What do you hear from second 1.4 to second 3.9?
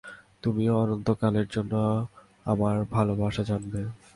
জন্য আমার ভালবাসা জানবে।